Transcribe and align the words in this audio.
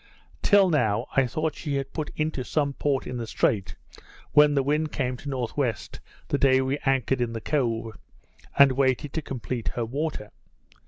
Till 0.41 0.71
now, 0.71 1.05
I 1.15 1.27
thought 1.27 1.53
she 1.53 1.75
had 1.75 1.93
put 1.93 2.09
into 2.15 2.43
some 2.43 2.73
port 2.73 3.05
in 3.05 3.17
the 3.17 3.27
Strait, 3.27 3.75
when 4.31 4.55
the 4.55 4.63
wind 4.63 4.91
came 4.91 5.15
to 5.17 5.27
N.W., 5.29 5.73
the 6.27 6.39
day 6.39 6.59
we 6.59 6.79
anchored 6.87 7.21
in 7.21 7.33
the 7.33 7.39
Cove, 7.39 7.95
and 8.57 8.71
waited 8.71 9.13
to 9.13 9.21
complete 9.21 9.67
her 9.67 9.85
water. 9.85 10.31